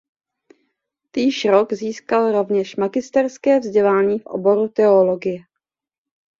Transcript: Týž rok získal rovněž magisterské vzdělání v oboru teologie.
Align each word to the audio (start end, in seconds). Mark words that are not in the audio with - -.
Týž 1.11 1.45
rok 1.45 1.73
získal 1.73 2.31
rovněž 2.31 2.75
magisterské 2.75 3.59
vzdělání 3.59 4.19
v 4.19 4.25
oboru 4.25 4.67
teologie. 4.69 5.39